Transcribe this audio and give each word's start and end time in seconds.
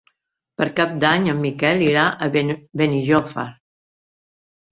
Per 0.59 0.65
Cap 0.77 0.93
d'Any 1.03 1.27
en 1.33 1.41
Miquel 1.43 1.83
irà 1.89 2.07
a 2.27 2.31
Benijòfar. 2.37 3.47